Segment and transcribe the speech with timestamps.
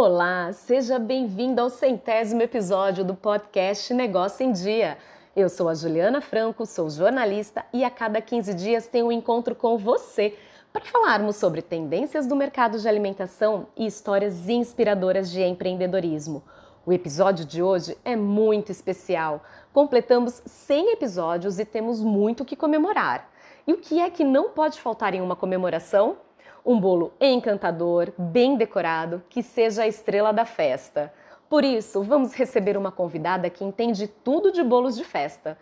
[0.00, 4.96] Olá, seja bem-vindo ao centésimo episódio do podcast Negócio em Dia.
[5.34, 9.56] Eu sou a Juliana Franco, sou jornalista e a cada 15 dias tenho um encontro
[9.56, 10.38] com você
[10.72, 16.44] para falarmos sobre tendências do mercado de alimentação e histórias inspiradoras de empreendedorismo.
[16.86, 19.42] O episódio de hoje é muito especial.
[19.72, 23.28] Completamos 100 episódios e temos muito que comemorar.
[23.66, 26.18] E o que é que não pode faltar em uma comemoração?
[26.68, 31.10] Um bolo encantador, bem decorado, que seja a estrela da festa.
[31.48, 35.56] Por isso, vamos receber uma convidada que entende tudo de bolos de festa.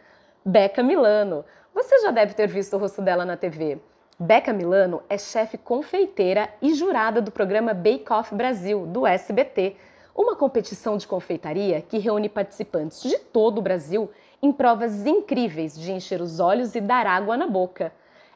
[0.44, 1.44] Beca Milano.
[1.72, 3.78] Você já deve ter visto o rosto dela na TV.
[4.18, 9.76] Beca Milano é chefe confeiteira e jurada do programa Bake Off Brasil, do SBT,
[10.12, 14.10] uma competição de confeitaria que reúne participantes de todo o Brasil
[14.42, 17.92] em provas incríveis de encher os olhos e dar água na boca.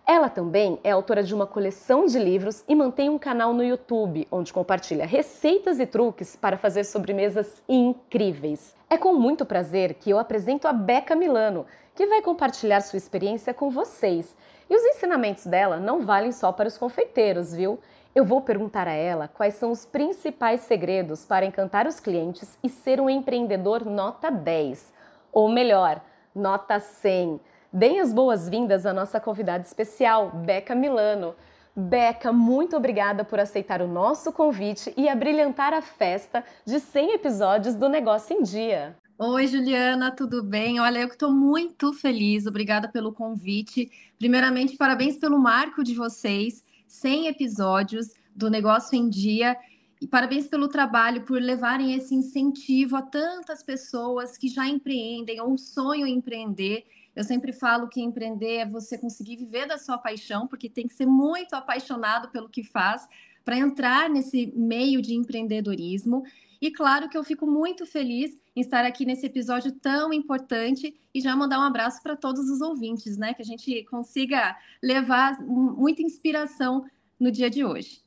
[0.06, 4.26] Ela também é autora de uma coleção de livros e mantém um canal no YouTube
[4.30, 8.74] onde compartilha receitas e truques para fazer sobremesas incríveis.
[8.88, 13.54] É com muito prazer que eu apresento a Beca Milano, que vai compartilhar sua experiência
[13.54, 14.36] com vocês.
[14.68, 17.78] E os ensinamentos dela não valem só para os confeiteiros, viu?
[18.12, 22.68] Eu vou perguntar a ela quais são os principais segredos para encantar os clientes e
[22.68, 24.92] ser um empreendedor nota 10,
[25.32, 26.00] ou melhor,
[26.34, 27.40] nota 100
[27.72, 31.36] Deem as boas-vindas à nossa convidada especial, Beca Milano.
[31.76, 37.76] Beca, muito obrigada por aceitar o nosso convite e abrilhantar a festa de 100 episódios
[37.76, 38.96] do Negócio em Dia.
[39.16, 40.80] Oi, Juliana, tudo bem?
[40.80, 43.88] Olha, eu estou muito feliz, obrigada pelo convite.
[44.18, 49.56] Primeiramente, parabéns pelo marco de vocês, 100 episódios do Negócio em Dia.
[50.02, 55.56] E parabéns pelo trabalho, por levarem esse incentivo a tantas pessoas que já empreendem ou
[55.56, 60.46] sonham em empreender eu sempre falo que empreender é você conseguir viver da sua paixão,
[60.46, 63.06] porque tem que ser muito apaixonado pelo que faz
[63.44, 66.22] para entrar nesse meio de empreendedorismo.
[66.60, 71.20] E claro que eu fico muito feliz em estar aqui nesse episódio tão importante e
[71.20, 73.32] já mandar um abraço para todos os ouvintes, né?
[73.32, 76.84] Que a gente consiga levar muita inspiração
[77.18, 78.02] no dia de hoje.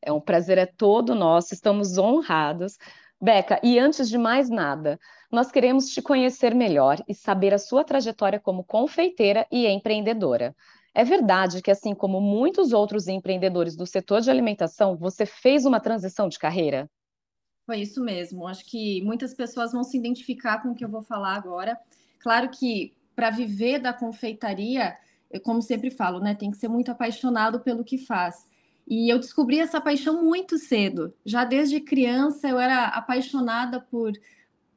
[0.00, 2.78] É um prazer é todo nosso, estamos honrados.
[3.22, 4.98] Beca, e antes de mais nada,
[5.30, 10.56] nós queremos te conhecer melhor e saber a sua trajetória como confeiteira e empreendedora.
[10.94, 15.78] É verdade que, assim como muitos outros empreendedores do setor de alimentação, você fez uma
[15.78, 16.90] transição de carreira?
[17.66, 18.48] Foi isso mesmo.
[18.48, 21.78] Acho que muitas pessoas vão se identificar com o que eu vou falar agora.
[22.20, 24.96] Claro que para viver da confeitaria,
[25.30, 28.49] eu, como sempre falo, né, tem que ser muito apaixonado pelo que faz.
[28.90, 31.14] E eu descobri essa paixão muito cedo.
[31.24, 34.12] Já desde criança eu era apaixonada por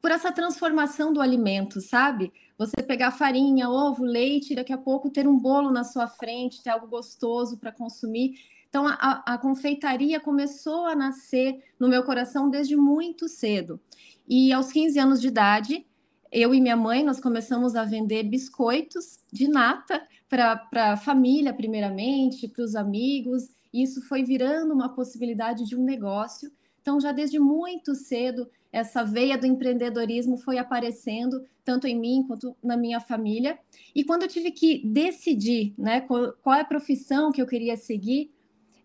[0.00, 2.30] por essa transformação do alimento, sabe?
[2.58, 6.68] Você pegar farinha, ovo, leite, daqui a pouco ter um bolo na sua frente, ter
[6.68, 8.34] algo gostoso para consumir.
[8.68, 13.80] Então, a, a, confeitaria começou a nascer no meu coração desde muito cedo.
[14.28, 15.86] E aos 15 anos de idade,
[16.30, 22.46] eu e minha mãe, nós começamos a vender biscoitos de nata para a família, primeiramente,
[22.46, 23.48] para os amigos.
[23.74, 26.48] Isso foi virando uma possibilidade de um negócio.
[26.80, 32.56] Então, já desde muito cedo, essa veia do empreendedorismo foi aparecendo tanto em mim quanto
[32.62, 33.58] na minha família.
[33.94, 37.76] E quando eu tive que decidir né, qual, qual é a profissão que eu queria
[37.76, 38.32] seguir,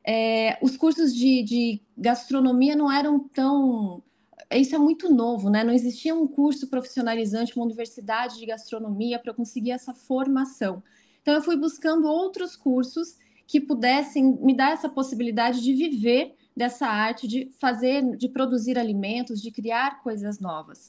[0.04, 4.02] é, os cursos de, de gastronomia não eram tão
[4.52, 5.64] isso é muito novo, né?
[5.64, 10.82] Não existia um curso profissionalizante, uma universidade de gastronomia para eu conseguir essa formação.
[11.22, 13.18] Então eu fui buscando outros cursos
[13.50, 19.42] que pudessem me dar essa possibilidade de viver dessa arte de fazer, de produzir alimentos,
[19.42, 20.88] de criar coisas novas.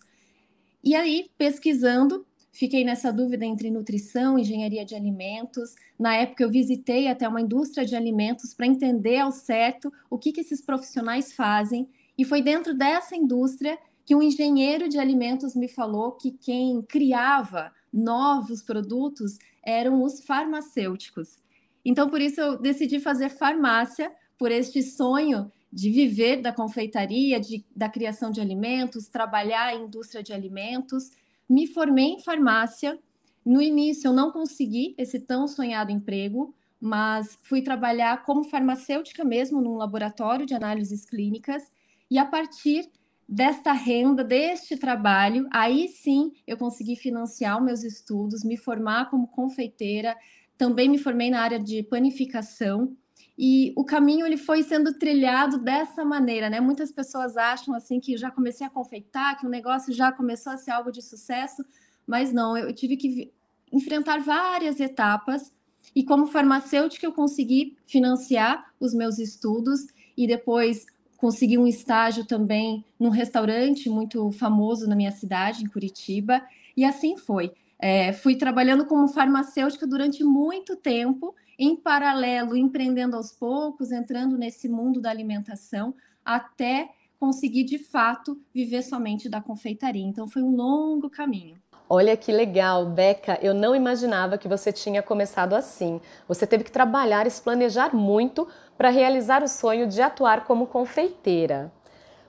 [0.84, 5.74] E aí, pesquisando, fiquei nessa dúvida entre nutrição, engenharia de alimentos.
[5.98, 10.30] Na época, eu visitei até uma indústria de alimentos para entender ao certo o que,
[10.30, 11.88] que esses profissionais fazem.
[12.18, 17.72] E foi dentro dessa indústria que um engenheiro de alimentos me falou que quem criava
[17.90, 21.38] novos produtos eram os farmacêuticos.
[21.84, 27.64] Então, por isso, eu decidi fazer farmácia, por este sonho de viver da confeitaria, de,
[27.76, 31.10] da criação de alimentos, trabalhar em indústria de alimentos.
[31.48, 32.98] Me formei em farmácia.
[33.44, 39.60] No início, eu não consegui esse tão sonhado emprego, mas fui trabalhar como farmacêutica mesmo
[39.60, 41.62] num laboratório de análises clínicas.
[42.10, 42.90] E a partir
[43.28, 50.16] desta renda, deste trabalho, aí sim eu consegui financiar meus estudos, me formar como confeiteira.
[50.60, 52.94] Também me formei na área de panificação
[53.38, 56.60] e o caminho ele foi sendo trilhado dessa maneira, né?
[56.60, 60.58] Muitas pessoas acham assim que já comecei a confeitar, que o negócio já começou a
[60.58, 61.64] ser algo de sucesso,
[62.06, 63.32] mas não, eu tive que
[63.72, 65.56] enfrentar várias etapas
[65.96, 70.84] e como farmacêutica eu consegui financiar os meus estudos e depois
[71.16, 76.42] consegui um estágio também num restaurante muito famoso na minha cidade, em Curitiba,
[76.76, 77.50] e assim foi.
[77.82, 84.68] É, fui trabalhando como farmacêutica durante muito tempo, em paralelo, empreendendo aos poucos, entrando nesse
[84.68, 90.04] mundo da alimentação, até conseguir de fato viver somente da confeitaria.
[90.04, 91.56] Então foi um longo caminho.
[91.88, 93.38] Olha que legal, Beca.
[93.42, 96.00] Eu não imaginava que você tinha começado assim.
[96.28, 98.46] Você teve que trabalhar e se planejar muito
[98.78, 101.72] para realizar o sonho de atuar como confeiteira.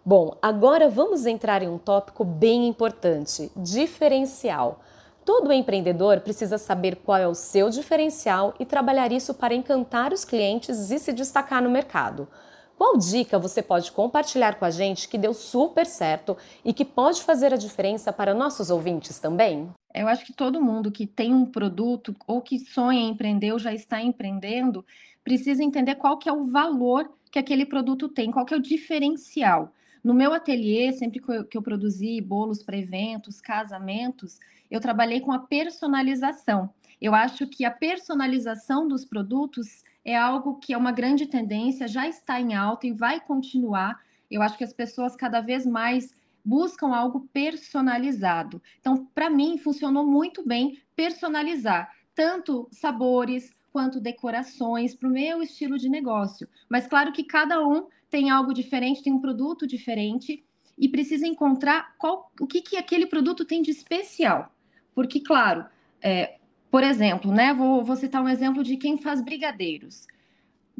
[0.04, 4.82] Bom, agora vamos entrar em um tópico bem importante: diferencial.
[5.24, 10.26] Todo empreendedor precisa saber qual é o seu diferencial e trabalhar isso para encantar os
[10.26, 12.28] clientes e se destacar no mercado.
[12.76, 16.36] Qual dica você pode compartilhar com a gente que deu super certo
[16.66, 19.70] e que pode fazer a diferença para nossos ouvintes também?
[19.94, 23.60] Eu acho que todo mundo que tem um produto ou que sonha em empreender ou
[23.60, 24.84] já está empreendendo
[25.24, 28.62] precisa entender qual que é o valor que aquele produto tem, qual que é o
[28.62, 29.72] diferencial.
[30.04, 34.40] No meu ateliê, sempre que eu, que eu produzi bolos para eventos, casamentos,
[34.72, 36.74] eu trabalhei com a personalização.
[37.00, 42.08] Eu acho que a personalização dos produtos é algo que é uma grande tendência, já
[42.08, 44.00] está em alta e vai continuar.
[44.30, 46.14] Eu acho que as pessoas cada vez mais
[46.44, 48.62] buscam algo personalizado.
[48.80, 55.78] Então, para mim, funcionou muito bem personalizar tanto sabores quanto decorações para o meu estilo
[55.78, 56.48] de negócio.
[56.70, 60.44] Mas claro que cada um tem algo diferente, tem um produto diferente
[60.78, 64.52] e precisa encontrar qual, o que, que aquele produto tem de especial.
[64.94, 65.66] Porque, claro,
[66.02, 66.38] é,
[66.70, 70.08] por exemplo, né, vou, vou citar um exemplo de quem faz brigadeiros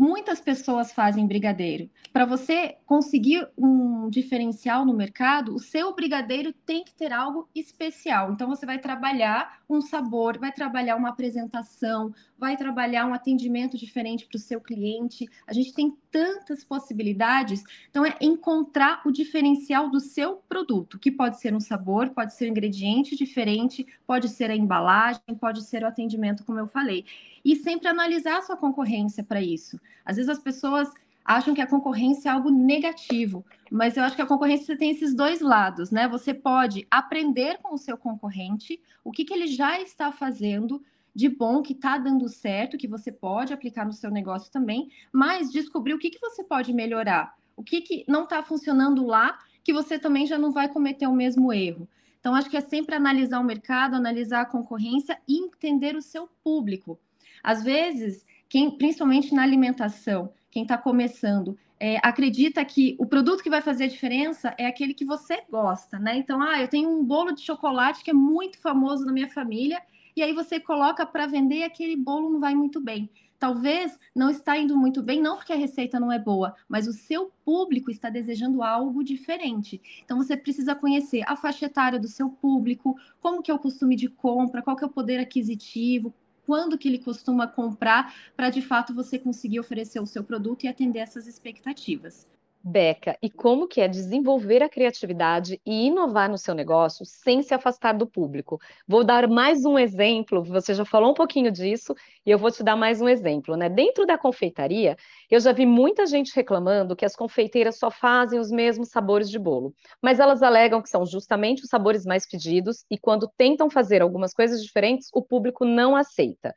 [0.02, 1.88] muitas pessoas fazem brigadeiro.
[2.12, 8.32] Para você conseguir um diferencial no mercado, o seu brigadeiro tem que ter algo especial.
[8.32, 14.26] Então você vai trabalhar um sabor, vai trabalhar uma apresentação, vai trabalhar um atendimento diferente
[14.26, 15.30] para o seu cliente.
[15.46, 17.64] A gente tem tantas possibilidades.
[17.90, 22.46] Então é encontrar o diferencial do seu produto, que pode ser um sabor, pode ser
[22.46, 27.06] um ingrediente diferente, pode ser a embalagem, pode ser o atendimento, como eu falei.
[27.44, 29.80] E sempre analisar a sua concorrência para isso.
[30.06, 30.92] Às vezes as pessoas
[31.24, 35.16] acham que a concorrência é algo negativo, mas eu acho que a concorrência tem esses
[35.16, 36.08] dois lados, né?
[36.08, 40.84] Você pode aprender com o seu concorrente, o que, que ele já está fazendo
[41.14, 45.52] de bom, que está dando certo, que você pode aplicar no seu negócio também, mas
[45.52, 49.74] descobrir o que, que você pode melhorar, o que, que não está funcionando lá, que
[49.74, 51.88] você também já não vai cometer o mesmo erro.
[52.20, 56.30] Então, acho que é sempre analisar o mercado, analisar a concorrência e entender o seu
[56.44, 57.00] público.
[57.44, 63.50] Às vezes, quem, principalmente na alimentação, quem está começando, é, acredita que o produto que
[63.50, 66.18] vai fazer a diferença é aquele que você gosta, né?
[66.18, 69.82] Então, ah, eu tenho um bolo de chocolate que é muito famoso na minha família,
[70.16, 73.10] e aí você coloca para vender e aquele bolo não vai muito bem.
[73.40, 76.94] Talvez não está indo muito bem, não porque a receita não é boa, mas o
[76.94, 79.82] seu público está desejando algo diferente.
[80.06, 83.96] Então você precisa conhecer a faixa etária do seu público, como que é o costume
[83.96, 86.14] de compra, qual que é o poder aquisitivo,
[86.46, 90.68] quando que ele costuma comprar, para de fato você conseguir oferecer o seu produto e
[90.68, 92.28] atender essas expectativas.
[92.64, 97.56] Beca, e como que é desenvolver a criatividade e inovar no seu negócio sem se
[97.56, 98.60] afastar do público?
[98.88, 102.62] Vou dar mais um exemplo, você já falou um pouquinho disso, e eu vou te
[102.64, 103.68] dar mais um exemplo, né?
[103.68, 104.96] Dentro da confeitaria,
[105.30, 109.40] eu já vi muita gente reclamando que as confeiteiras só fazem os mesmos sabores de
[109.40, 114.04] bolo, mas elas alegam que são justamente os sabores mais pedidos e quando tentam fazer
[114.04, 116.54] algumas coisas diferentes, o público não aceita.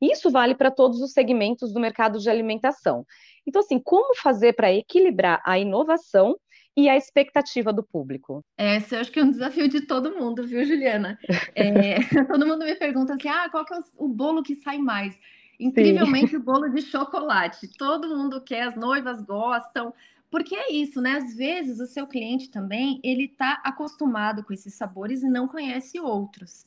[0.00, 3.06] Isso vale para todos os segmentos do mercado de alimentação.
[3.46, 6.36] Então, assim, como fazer para equilibrar a inovação
[6.76, 8.44] e a expectativa do público?
[8.58, 11.18] Esse eu acho que é um desafio de todo mundo, viu, Juliana?
[11.54, 14.78] É, todo mundo me pergunta assim: ah, qual que é o, o bolo que sai
[14.78, 15.18] mais?
[15.58, 16.36] Incrivelmente, Sim.
[16.36, 17.68] o bolo de chocolate.
[17.78, 19.94] Todo mundo quer, as noivas gostam.
[20.28, 21.12] Porque é isso, né?
[21.12, 25.98] Às vezes o seu cliente também, ele está acostumado com esses sabores e não conhece
[26.00, 26.64] outros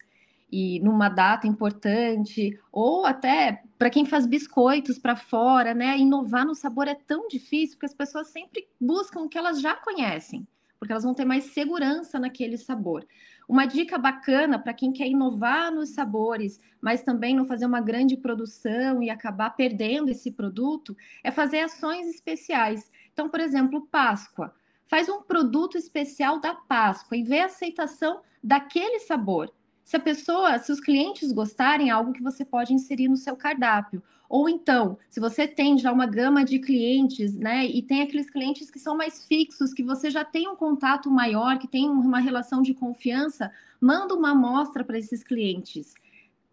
[0.51, 5.97] e numa data importante, ou até para quem faz biscoitos para fora, né?
[5.97, 9.75] Inovar no sabor é tão difícil porque as pessoas sempre buscam o que elas já
[9.75, 10.47] conhecem,
[10.79, 13.05] porque elas vão ter mais segurança naquele sabor.
[13.47, 18.17] Uma dica bacana para quem quer inovar nos sabores, mas também não fazer uma grande
[18.17, 22.91] produção e acabar perdendo esse produto, é fazer ações especiais.
[23.13, 24.53] Então, por exemplo, Páscoa.
[24.87, 29.53] Faz um produto especial da Páscoa e vê a aceitação daquele sabor
[29.89, 33.35] se a pessoa, se os clientes gostarem, é algo que você pode inserir no seu
[33.35, 34.03] cardápio.
[34.29, 38.69] Ou então, se você tem já uma gama de clientes, né, e tem aqueles clientes
[38.69, 42.61] que são mais fixos, que você já tem um contato maior, que tem uma relação
[42.61, 45.95] de confiança, manda uma amostra para esses clientes.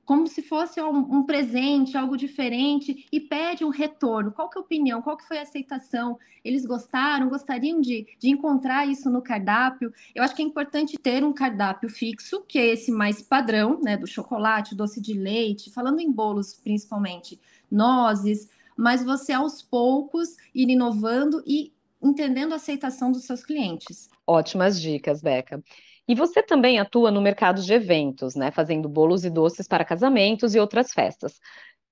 [0.07, 4.31] Como se fosse um, um, presente, algo diferente, e pede um retorno.
[4.31, 5.03] Qual que é a opinião?
[5.03, 6.17] Qual que foi a aceitação?
[6.45, 7.29] Eles gostaram?
[7.29, 9.93] Gostariam de, de encontrar isso no cardápio?
[10.15, 13.97] Eu acho que é importante ter um cardápio fixo, que é esse mais padrão, né?
[13.97, 20.71] Do chocolate, doce de leite, falando em bolos principalmente, nozes, mas você aos poucos ir
[20.71, 24.09] inovando e entendendo a aceitação dos seus clientes.
[24.25, 25.61] Ótimas dicas, Beca.
[26.09, 30.55] E você também atua no mercado de eventos, né, fazendo bolos e doces para casamentos
[30.55, 31.41] e outras festas.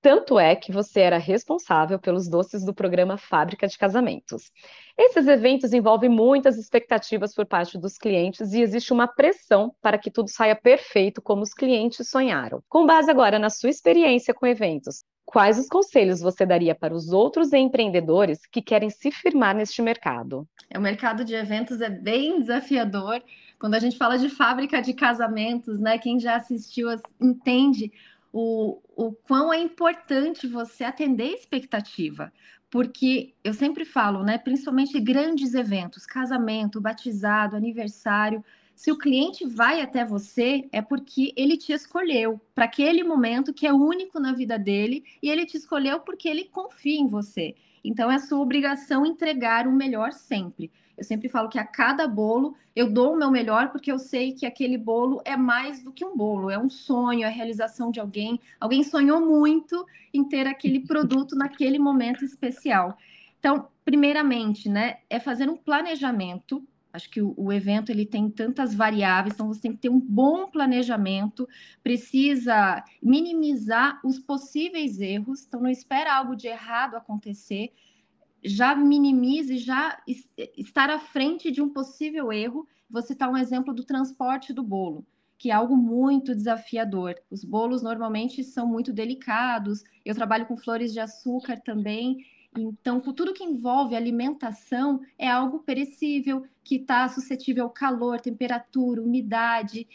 [0.01, 4.51] Tanto é que você era responsável pelos doces do programa Fábrica de Casamentos.
[4.95, 10.11] Esses eventos envolvem muitas expectativas por parte dos clientes e existe uma pressão para que
[10.11, 12.61] tudo saia perfeito como os clientes sonharam.
[12.69, 17.11] Com base agora na sua experiência com eventos, quais os conselhos você daria para os
[17.11, 20.47] outros empreendedores que querem se firmar neste mercado?
[20.75, 23.23] O mercado de eventos é bem desafiador.
[23.59, 25.97] Quando a gente fala de fábrica de casamentos, né?
[25.97, 27.91] Quem já assistiu entende
[28.31, 32.33] o, o quão é importante você atender a expectativa.
[32.69, 34.37] Porque eu sempre falo, né?
[34.37, 38.43] Principalmente grandes eventos, casamento, batizado, aniversário.
[38.75, 43.65] Se o cliente vai até você, é porque ele te escolheu para aquele momento que
[43.65, 47.55] é único na vida dele e ele te escolheu porque ele confia em você.
[47.87, 50.71] Então é sua obrigação entregar o melhor sempre.
[50.97, 54.33] Eu sempre falo que a cada bolo eu dou o meu melhor porque eu sei
[54.33, 57.91] que aquele bolo é mais do que um bolo, é um sonho, é a realização
[57.91, 58.39] de alguém.
[58.59, 62.97] Alguém sonhou muito em ter aquele produto naquele momento especial.
[63.39, 66.65] Então, primeiramente, né, é fazer um planejamento.
[66.95, 69.99] Acho que o, o evento ele tem tantas variáveis, então você tem que ter um
[69.99, 71.47] bom planejamento,
[71.83, 77.71] precisa minimizar os possíveis erros, então não espera algo de errado acontecer
[78.45, 79.99] já minimize, já
[80.55, 82.67] estar à frente de um possível erro.
[82.87, 85.03] Vou citar um exemplo do transporte do bolo,
[85.37, 87.15] que é algo muito desafiador.
[87.31, 89.83] Os bolos normalmente são muito delicados.
[90.05, 92.17] Eu trabalho com flores de açúcar também.
[92.57, 99.87] Então, tudo que envolve alimentação, é algo perecível, que está suscetível ao calor, temperatura, umidade.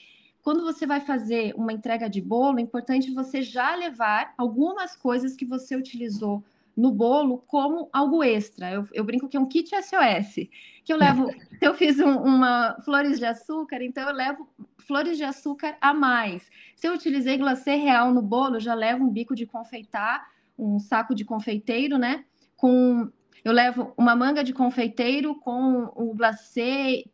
[0.42, 5.34] Quando você vai fazer uma entrega de bolo, é importante você já levar algumas coisas
[5.34, 6.42] que você utilizou
[6.76, 8.70] no bolo como algo extra.
[8.70, 10.48] Eu, eu, brinco que é um kit SOS,
[10.84, 14.48] que eu levo, se eu fiz um, uma flores de açúcar, então eu levo
[14.78, 16.48] flores de açúcar a mais.
[16.74, 20.26] Se eu utilizei glacê real no bolo, eu já levo um bico de confeitar,
[20.58, 22.24] um saco de confeiteiro, né?
[22.60, 23.10] Com
[23.42, 27.04] eu levo uma manga de confeiteiro com o glacê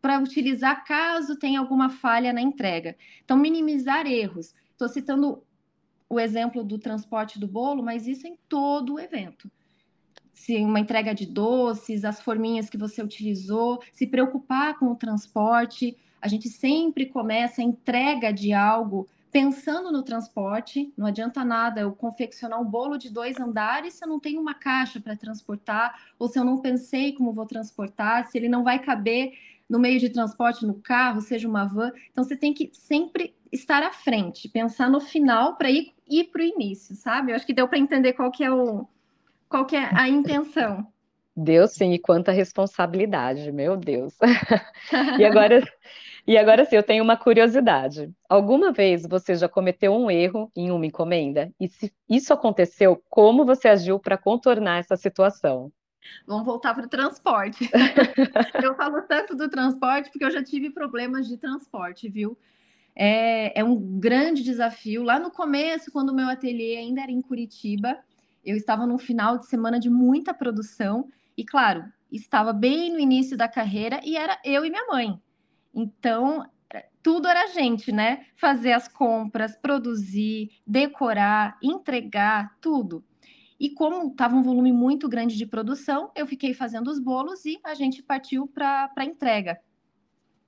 [0.00, 2.96] para utilizar caso tenha alguma falha na entrega.
[3.24, 4.54] Então, minimizar erros.
[4.70, 5.42] Estou citando
[6.08, 9.50] o exemplo do transporte do bolo, mas isso em todo o evento.
[10.32, 15.96] Se uma entrega de doces, as forminhas que você utilizou, se preocupar com o transporte.
[16.20, 20.92] A gente sempre começa a entrega de algo pensando no transporte.
[20.96, 24.54] Não adianta nada eu confeccionar um bolo de dois andares se eu não tenho uma
[24.54, 28.78] caixa para transportar, ou se eu não pensei como vou transportar, se ele não vai
[28.78, 29.32] caber
[29.68, 31.90] no meio de transporte no carro, seja uma van.
[32.10, 36.42] Então você tem que sempre estar à frente, pensar no final para ir, ir para
[36.42, 37.32] o início, sabe?
[37.32, 38.86] Eu acho que deu para entender qual que é o
[39.48, 40.86] qual que é a intenção.
[41.34, 44.14] Deu sim, e quanta responsabilidade, meu Deus.
[45.18, 45.62] e agora,
[46.26, 48.10] e agora sim, eu tenho uma curiosidade.
[48.28, 51.52] Alguma vez você já cometeu um erro em uma encomenda?
[51.58, 55.72] E se isso aconteceu, como você agiu para contornar essa situação?
[56.26, 57.68] Vamos voltar para o transporte.
[58.62, 62.38] eu falo tanto do transporte porque eu já tive problemas de transporte, viu?
[62.94, 65.02] É, é um grande desafio.
[65.02, 67.98] Lá no começo, quando o meu ateliê ainda era em Curitiba,
[68.44, 73.36] eu estava num final de semana de muita produção e, claro, estava bem no início
[73.36, 75.18] da carreira e era eu e minha mãe.
[75.74, 76.46] Então,
[77.02, 78.26] tudo era a gente, né?
[78.36, 83.04] Fazer as compras, produzir, decorar, entregar, tudo.
[83.58, 87.60] E como estava um volume muito grande de produção, eu fiquei fazendo os bolos e
[87.64, 89.60] a gente partiu para a entrega.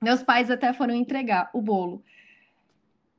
[0.01, 2.03] Meus pais até foram entregar o bolo.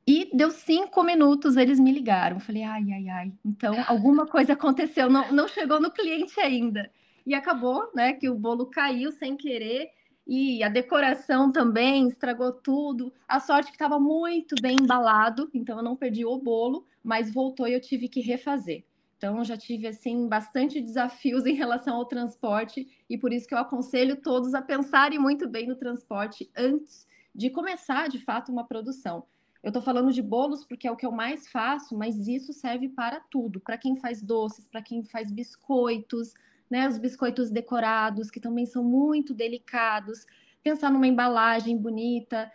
[0.05, 2.39] E deu cinco minutos, eles me ligaram.
[2.39, 3.33] Falei, ai, ai, ai.
[3.43, 6.89] Então, alguma coisa aconteceu, não, não chegou no cliente ainda.
[7.25, 9.89] E acabou, né, que o bolo caiu sem querer
[10.27, 13.13] e a decoração também estragou tudo.
[13.27, 17.67] A sorte que estava muito bem embalado, então eu não perdi o bolo, mas voltou
[17.67, 18.83] e eu tive que refazer.
[19.17, 23.57] Então já tive assim bastante desafios em relação ao transporte e por isso que eu
[23.57, 29.23] aconselho todos a pensarem muito bem no transporte antes de começar de fato uma produção.
[29.63, 32.89] Eu estou falando de bolos porque é o que eu mais faço, mas isso serve
[32.89, 36.33] para tudo, para quem faz doces, para quem faz biscoitos,
[36.69, 36.87] né?
[36.87, 40.25] Os biscoitos decorados, que também são muito delicados.
[40.63, 42.51] Pensar numa embalagem bonita.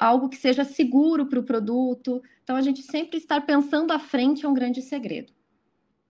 [0.00, 2.22] algo que seja seguro para o produto.
[2.42, 5.32] Então, a gente sempre estar pensando à frente é um grande segredo.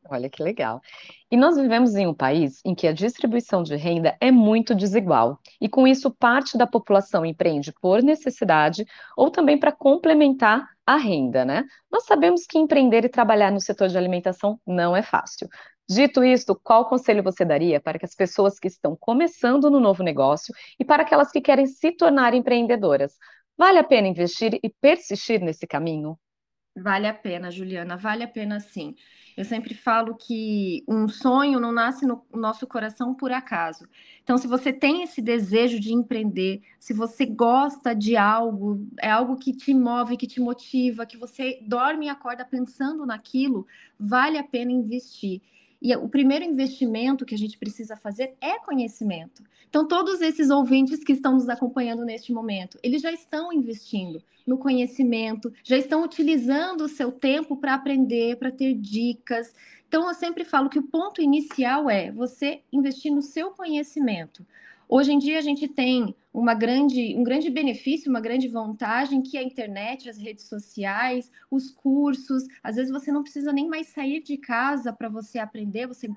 [0.08, 0.80] Olha que legal.
[1.30, 5.40] E nós vivemos em um país em que a distribuição de renda é muito desigual,
[5.60, 11.44] e com isso parte da população empreende por necessidade ou também para complementar a renda,
[11.44, 11.64] né?
[11.90, 15.48] Nós sabemos que empreender e trabalhar no setor de alimentação não é fácil.
[15.88, 20.02] Dito isto, qual conselho você daria para que as pessoas que estão começando no novo
[20.02, 23.16] negócio e para aquelas que querem se tornar empreendedoras?
[23.56, 26.18] Vale a pena investir e persistir nesse caminho?
[26.78, 28.94] Vale a pena, Juliana, vale a pena sim.
[29.34, 33.88] Eu sempre falo que um sonho não nasce no nosso coração por acaso.
[34.22, 39.36] Então, se você tem esse desejo de empreender, se você gosta de algo, é algo
[39.38, 43.66] que te move, que te motiva, que você dorme e acorda pensando naquilo,
[43.98, 45.40] vale a pena investir.
[45.86, 49.44] E o primeiro investimento que a gente precisa fazer é conhecimento.
[49.68, 54.58] Então, todos esses ouvintes que estão nos acompanhando neste momento, eles já estão investindo no
[54.58, 59.54] conhecimento, já estão utilizando o seu tempo para aprender, para ter dicas.
[59.86, 64.44] Então, eu sempre falo que o ponto inicial é você investir no seu conhecimento.
[64.88, 69.36] Hoje em dia a gente tem uma grande, um grande benefício, uma grande vantagem que
[69.36, 72.44] é a internet, as redes sociais, os cursos.
[72.62, 76.08] Às vezes você não precisa nem mais sair de casa para você aprender, você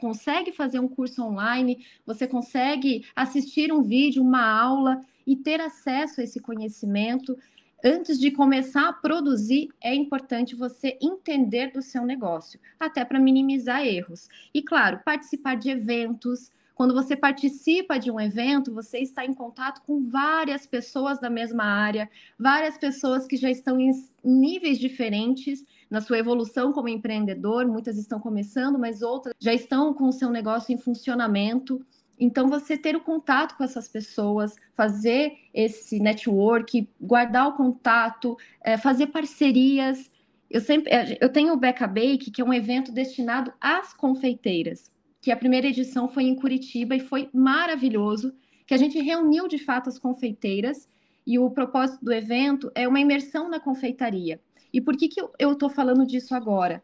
[0.00, 6.20] consegue fazer um curso online, você consegue assistir um vídeo, uma aula e ter acesso
[6.20, 7.36] a esse conhecimento
[7.84, 13.86] antes de começar a produzir, é importante você entender do seu negócio, até para minimizar
[13.86, 14.28] erros.
[14.52, 16.50] E, claro, participar de eventos.
[16.76, 21.64] Quando você participa de um evento, você está em contato com várias pessoas da mesma
[21.64, 22.06] área,
[22.38, 23.90] várias pessoas que já estão em
[24.22, 27.66] níveis diferentes na sua evolução como empreendedor.
[27.66, 31.82] Muitas estão começando, mas outras já estão com o seu negócio em funcionamento.
[32.20, 38.76] Então, você ter o contato com essas pessoas, fazer esse network, guardar o contato, é,
[38.76, 40.10] fazer parcerias.
[40.50, 44.90] Eu sempre, é, eu tenho o Beca Bake, que é um evento destinado às confeiteiras,
[45.26, 48.32] que a primeira edição foi em Curitiba e foi maravilhoso,
[48.64, 50.86] que a gente reuniu de fato as confeiteiras
[51.26, 54.40] e o propósito do evento é uma imersão na confeitaria.
[54.72, 56.80] E por que, que eu estou falando disso agora?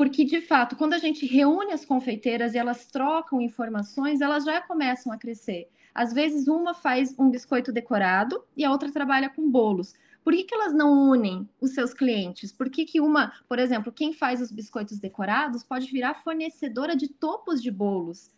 [0.00, 4.58] porque de fato, quando a gente reúne as confeiteiras e elas trocam informações, elas já
[4.62, 5.68] começam a crescer.
[5.94, 9.92] Às vezes, uma faz um biscoito decorado e a outra trabalha com bolos.
[10.22, 12.52] Por que, que elas não unem os seus clientes?
[12.52, 17.08] Por que, que uma, por exemplo, quem faz os biscoitos decorados pode virar fornecedora de
[17.08, 18.30] topos de bolos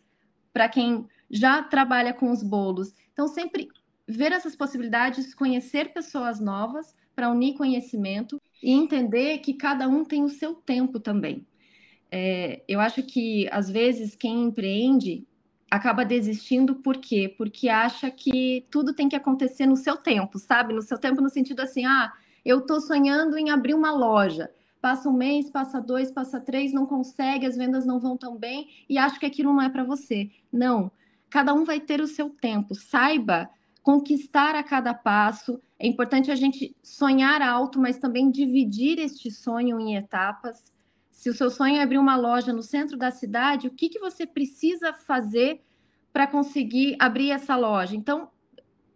[0.53, 2.95] para quem já trabalha com os bolos?
[3.13, 3.69] Então, sempre
[4.07, 10.23] ver essas possibilidades, conhecer pessoas novas para unir conhecimento e entender que cada um tem
[10.23, 11.47] o seu tempo também.
[12.11, 15.27] É, eu acho que, às vezes, quem empreende
[15.73, 17.35] acaba desistindo por quê?
[17.35, 20.75] Porque acha que tudo tem que acontecer no seu tempo, sabe?
[20.75, 22.13] No seu tempo, no sentido assim, ah,
[22.45, 24.51] eu estou sonhando em abrir uma loja.
[24.83, 28.69] Passa um mês, passa dois, passa três, não consegue, as vendas não vão tão bem
[28.87, 30.31] e acho que aquilo não é para você.
[30.53, 30.93] Não.
[31.31, 32.75] Cada um vai ter o seu tempo.
[32.75, 33.49] Saiba
[33.83, 35.59] conquistar a cada passo.
[35.79, 40.72] É importante a gente sonhar alto, mas também dividir este sonho em etapas
[41.23, 44.01] se o seu sonho é abrir uma loja no centro da cidade, o que, que
[44.01, 45.63] você precisa fazer
[46.13, 47.95] para conseguir abrir essa loja?
[47.95, 48.29] Então,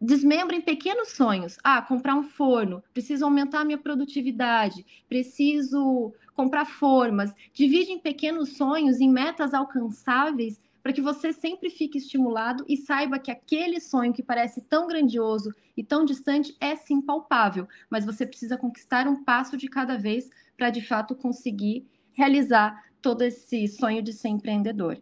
[0.00, 1.56] desmembra em pequenos sonhos.
[1.62, 7.32] Ah, comprar um forno, preciso aumentar a minha produtividade, preciso comprar formas.
[7.54, 13.20] Divide em pequenos sonhos, em metas alcançáveis, para que você sempre fique estimulado e saiba
[13.20, 18.26] que aquele sonho que parece tão grandioso e tão distante é sim palpável, mas você
[18.26, 24.02] precisa conquistar um passo de cada vez para de fato conseguir realizar todo esse sonho
[24.02, 24.98] de ser empreendedor.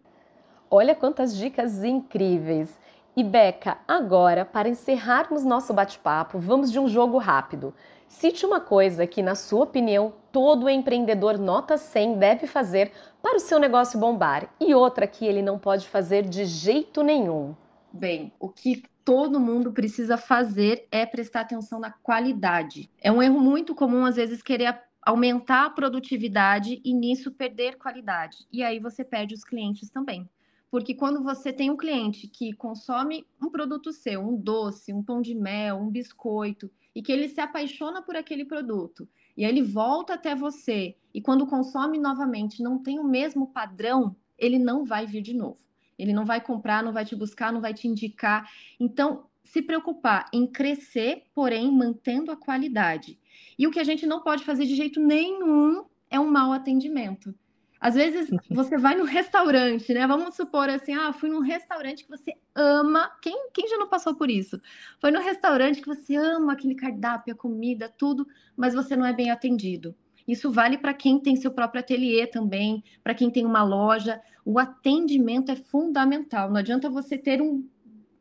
[0.71, 2.77] Olha quantas dicas incríveis!
[3.17, 7.73] E Beca, agora, para encerrarmos nosso bate-papo, vamos de um jogo rápido.
[8.09, 12.91] Cite uma coisa que, na sua opinião, todo empreendedor nota 100 deve fazer
[13.23, 17.55] para o seu negócio bombar e outra que ele não pode fazer de jeito nenhum.
[17.93, 22.91] Bem, o que todo mundo precisa fazer é prestar atenção na qualidade.
[23.01, 24.67] É um erro muito comum, às vezes, querer
[25.05, 28.39] aumentar a produtividade e nisso perder qualidade.
[28.53, 30.29] E aí você perde os clientes também.
[30.71, 35.21] Porque quando você tem um cliente que consome um produto seu, um doce, um pão
[35.23, 39.63] de mel, um biscoito, e que ele se apaixona por aquele produto, e aí ele
[39.63, 45.07] volta até você, e quando consome novamente não tem o mesmo padrão, ele não vai
[45.07, 45.59] vir de novo.
[45.99, 48.51] Ele não vai comprar, não vai te buscar, não vai te indicar.
[48.81, 53.19] Então, se preocupar em crescer, porém mantendo a qualidade.
[53.59, 57.35] E o que a gente não pode fazer de jeito nenhum é um mau atendimento.
[57.81, 60.07] Às vezes você vai no restaurante, né?
[60.07, 63.11] Vamos supor assim, ah, fui num restaurante que você ama.
[63.21, 64.61] Quem, quem já não passou por isso?
[64.99, 69.13] Foi no restaurante que você ama aquele cardápio, a comida, tudo, mas você não é
[69.13, 69.95] bem atendido.
[70.27, 74.21] Isso vale para quem tem seu próprio ateliê também, para quem tem uma loja.
[74.45, 76.49] O atendimento é fundamental.
[76.49, 77.69] Não adianta você ter um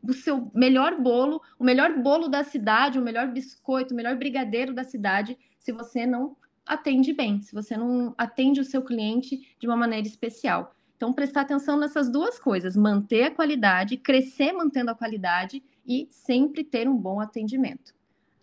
[0.03, 4.73] o seu melhor bolo, o melhor bolo da cidade, o melhor biscoito, o melhor brigadeiro
[4.73, 6.35] da cidade, se você não
[6.65, 10.75] atende bem, se você não atende o seu cliente de uma maneira especial.
[10.97, 16.63] Então, prestar atenção nessas duas coisas: manter a qualidade, crescer mantendo a qualidade e sempre
[16.63, 17.93] ter um bom atendimento.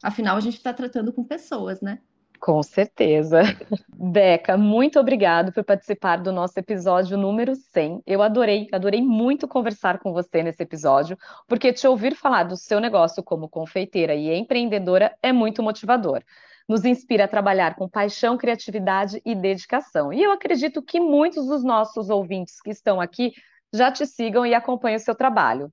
[0.02, 2.00] Afinal, a gente está tratando com pessoas, né?
[2.40, 3.42] Com certeza.
[3.94, 8.02] Beca, muito obrigado por participar do nosso episódio número 100.
[8.06, 12.80] Eu adorei, adorei muito conversar com você nesse episódio, porque te ouvir falar do seu
[12.80, 16.22] negócio como confeiteira e empreendedora é muito motivador.
[16.66, 20.10] Nos inspira a trabalhar com paixão, criatividade e dedicação.
[20.10, 23.32] E eu acredito que muitos dos nossos ouvintes que estão aqui
[23.72, 25.70] já te sigam e acompanham o seu trabalho.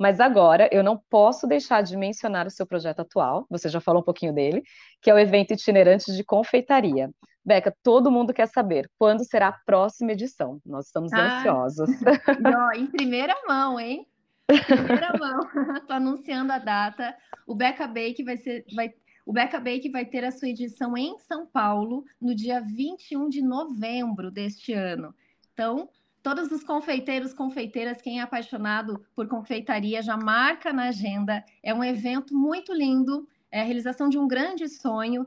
[0.00, 4.00] Mas agora eu não posso deixar de mencionar o seu projeto atual, você já falou
[4.00, 4.62] um pouquinho dele,
[5.02, 7.10] que é o evento itinerante de confeitaria.
[7.44, 10.58] Beca, todo mundo quer saber quando será a próxima edição.
[10.64, 11.90] Nós estamos ah, ansiosos.
[12.72, 14.06] Ó, em primeira mão, hein?
[14.46, 15.40] Primeira mão.
[15.76, 17.14] Estou anunciando a data.
[17.46, 18.64] O Beca Bake vai ser.
[18.74, 18.94] Vai,
[19.26, 23.42] o Beca Bake vai ter a sua edição em São Paulo no dia 21 de
[23.42, 25.14] novembro deste ano.
[25.52, 25.90] Então,
[26.22, 31.42] Todos os confeiteiros, confeiteiras, quem é apaixonado por confeitaria, já marca na agenda.
[31.62, 35.26] É um evento muito lindo, é a realização de um grande sonho,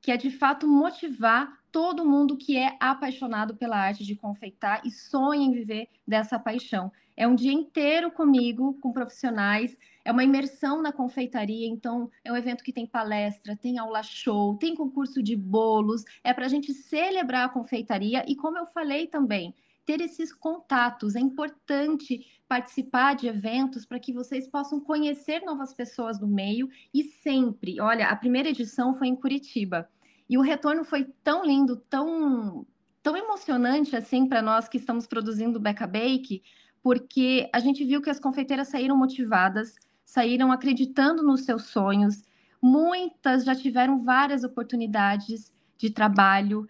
[0.00, 4.90] que é de fato motivar todo mundo que é apaixonado pela arte de confeitar e
[4.90, 6.90] sonha em viver dessa paixão.
[7.16, 12.36] É um dia inteiro comigo, com profissionais, é uma imersão na confeitaria, então é um
[12.36, 16.74] evento que tem palestra, tem aula show, tem concurso de bolos, é para a gente
[16.74, 21.14] celebrar a confeitaria e, como eu falei também, ter esses contatos.
[21.16, 27.02] É importante participar de eventos para que vocês possam conhecer novas pessoas do meio e
[27.02, 27.80] sempre.
[27.80, 29.88] Olha, a primeira edição foi em Curitiba
[30.28, 32.66] e o retorno foi tão lindo, tão
[33.02, 36.42] tão emocionante assim para nós que estamos produzindo Beca Bake,
[36.82, 42.22] porque a gente viu que as confeiteiras saíram motivadas, saíram acreditando nos seus sonhos.
[42.62, 46.68] Muitas já tiveram várias oportunidades de trabalho,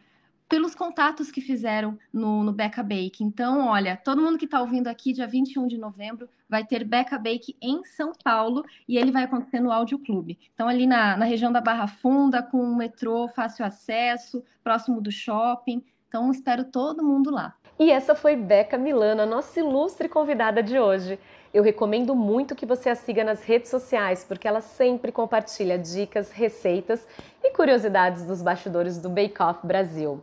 [0.48, 3.22] pelos contatos que fizeram no, no Beca Bake.
[3.22, 7.18] Então, olha, todo mundo que está ouvindo aqui, dia 21 de novembro, vai ter Beca
[7.18, 10.38] Bake em São Paulo e ele vai acontecer no Áudio Clube.
[10.54, 15.10] Então, ali na, na região da Barra Funda, com o metrô, fácil acesso, próximo do
[15.10, 15.82] shopping.
[16.08, 17.54] Então, espero todo mundo lá.
[17.78, 21.18] E essa foi Beca Milana, nossa ilustre convidada de hoje.
[21.52, 26.30] Eu recomendo muito que você a siga nas redes sociais, porque ela sempre compartilha dicas,
[26.30, 27.06] receitas
[27.42, 30.22] e curiosidades dos bastidores do Bake Off Brasil.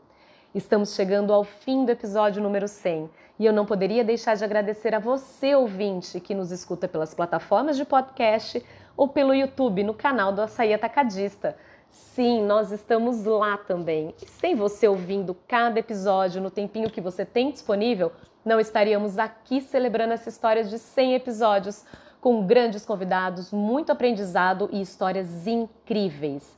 [0.53, 3.07] Estamos chegando ao fim do episódio número 100
[3.37, 7.77] e eu não poderia deixar de agradecer a você, ouvinte, que nos escuta pelas plataformas
[7.77, 8.65] de podcast
[8.97, 11.55] ou pelo YouTube no canal do Açaí Atacadista.
[11.87, 14.15] Sim, nós estamos lá também.
[14.19, 18.11] E sem você ouvindo cada episódio no tempinho que você tem disponível,
[18.43, 21.85] não estaríamos aqui celebrando essa história de 100 episódios
[22.19, 26.57] com grandes convidados, muito aprendizado e histórias incríveis.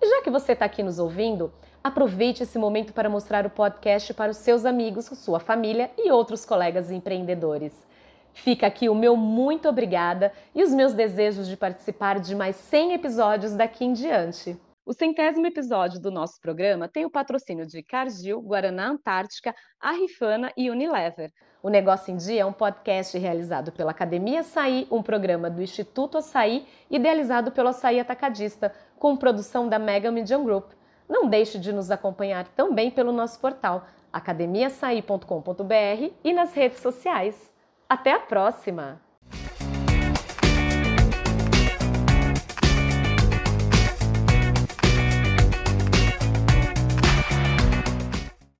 [0.00, 1.52] E já que você está aqui nos ouvindo,
[1.84, 6.44] Aproveite esse momento para mostrar o podcast para os seus amigos, sua família e outros
[6.44, 7.72] colegas empreendedores.
[8.32, 12.94] Fica aqui o meu muito obrigada e os meus desejos de participar de mais 100
[12.94, 14.56] episódios daqui em diante.
[14.86, 20.70] O centésimo episódio do nosso programa tem o patrocínio de Cargill, Guaraná Antártica, Arrifana e
[20.70, 21.32] Unilever.
[21.62, 26.18] O Negócio em Dia é um podcast realizado pela Academia Açaí, um programa do Instituto
[26.18, 30.70] Açaí, idealizado pelo Açaí Atacadista, com produção da Mega Media Group.
[31.12, 37.52] Não deixe de nos acompanhar também pelo nosso portal academiaçaí.com.br e nas redes sociais.
[37.86, 38.98] Até a próxima!